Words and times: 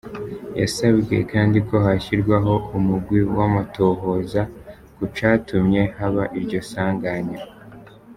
Yasavye 0.59 1.17
kandi 1.31 1.57
ko 1.67 1.75
hashirwaho 1.85 2.53
umugwi 2.77 3.19
w'amatohoza 3.37 4.41
ku 4.95 5.05
catumye 5.15 5.81
haba 5.97 6.23
iryo 6.39 6.59
sanganya. 6.71 7.39